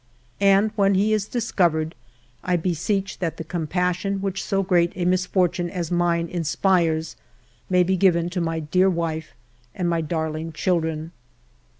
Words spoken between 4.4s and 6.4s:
so great a misfortune as mine